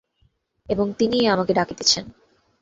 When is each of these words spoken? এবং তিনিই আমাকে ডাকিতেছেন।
এবং 0.69 0.87
তিনিই 0.99 1.25
আমাকে 1.27 1.51
ডাকিতেছেন। 1.53 2.05